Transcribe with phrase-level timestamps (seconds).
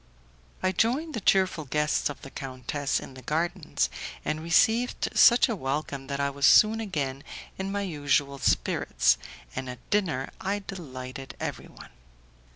[0.63, 3.87] I joined the cheerful guests of the countess in the gardens,
[4.25, 7.23] and received such a welcome that I was soon again
[7.59, 9.19] in my usual spirits,
[9.55, 11.91] and at dinner I delighted everyone.